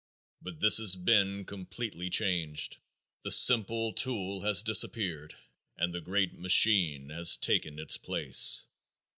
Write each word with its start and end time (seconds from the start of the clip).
But 0.41 0.59
this 0.59 0.77
has 0.79 0.95
been 0.95 1.45
completely 1.45 2.09
changed. 2.09 2.77
The 3.21 3.29
simple 3.29 3.93
tool 3.93 4.41
has 4.41 4.63
disappeared 4.63 5.35
and 5.77 5.93
the 5.93 6.01
great 6.01 6.33
machine 6.33 7.09
has 7.11 7.37
taken 7.37 7.77
its 7.77 7.97
place. 7.97 8.65